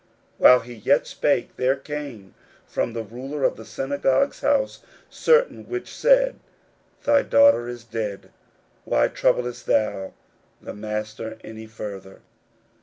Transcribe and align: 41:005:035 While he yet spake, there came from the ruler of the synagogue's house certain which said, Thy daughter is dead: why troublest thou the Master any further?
41:005:035 0.39 0.39
While 0.39 0.59
he 0.61 0.73
yet 0.73 1.05
spake, 1.05 1.55
there 1.57 1.75
came 1.75 2.33
from 2.65 2.93
the 2.93 3.03
ruler 3.03 3.43
of 3.43 3.55
the 3.55 3.63
synagogue's 3.65 4.39
house 4.39 4.79
certain 5.11 5.67
which 5.69 5.95
said, 5.95 6.39
Thy 7.03 7.21
daughter 7.21 7.67
is 7.69 7.83
dead: 7.83 8.31
why 8.83 9.07
troublest 9.07 9.67
thou 9.67 10.13
the 10.59 10.73
Master 10.73 11.37
any 11.43 11.67
further? 11.67 12.21